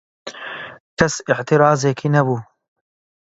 کەس 0.97 1.15
ئێعترازێکی 1.27 2.07
نەبوو 2.15 2.39